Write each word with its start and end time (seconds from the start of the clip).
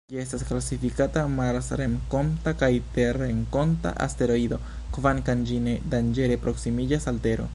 Ĝi 0.11 0.19
estas 0.21 0.43
klasifikata 0.51 1.25
marsrenkonta 1.33 2.53
kaj 2.63 2.71
terrenkonta 2.95 3.93
asteroido 4.07 4.59
kvankam 4.97 5.45
ĝi 5.51 5.63
ne 5.69 5.77
danĝere 5.95 6.43
proksimiĝas 6.47 7.11
al 7.13 7.25
Tero. 7.29 7.47